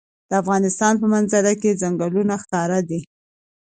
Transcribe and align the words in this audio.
د 0.29 0.31
افغانستان 0.41 0.93
په 1.01 1.05
منظره 1.13 1.53
کې 1.61 1.77
ځنګلونه 1.81 2.33
ښکاره 2.43 2.79
ده. 2.89 2.99